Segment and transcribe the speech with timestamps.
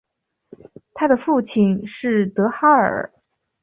[0.95, 3.13] 她的父亲是德哈尔。